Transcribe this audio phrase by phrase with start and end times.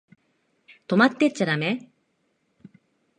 [0.87, 1.91] 泊まってっちゃだめ？